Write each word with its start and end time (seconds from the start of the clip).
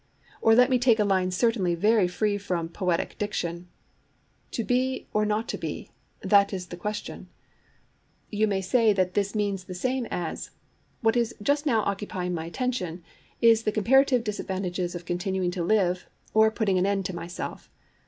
Or 0.41 0.55
let 0.55 0.71
me 0.71 0.79
take 0.79 0.97
a 0.97 1.03
line 1.05 1.29
certainly 1.29 1.75
very 1.75 2.07
free 2.07 2.39
from 2.39 2.69
'poetic 2.69 3.19
diction': 3.19 3.67
To 4.49 4.63
be 4.63 5.05
or 5.13 5.27
not 5.27 5.47
to 5.49 5.59
be, 5.59 5.91
that 6.21 6.51
is 6.51 6.69
the 6.69 6.75
question. 6.75 7.29
You 8.31 8.47
may 8.47 8.61
say 8.61 8.93
that 8.93 9.13
this 9.13 9.35
means 9.35 9.65
the 9.65 9.75
same 9.75 10.07
as 10.09 10.49
'What 11.01 11.15
is 11.15 11.35
just 11.39 11.67
now 11.67 11.83
occupying 11.83 12.33
my 12.33 12.45
attention 12.45 13.03
is 13.41 13.61
the 13.61 13.71
comparative 13.71 14.23
disadvantages 14.23 14.95
of 14.95 15.05
continuing 15.05 15.51
to 15.51 15.63
live 15.63 16.09
or 16.33 16.49
putting 16.49 16.79
an 16.79 16.87
end 16.87 17.05
to[Pg 17.05 17.13
25] 17.13 17.15
myself.' 17.23 17.71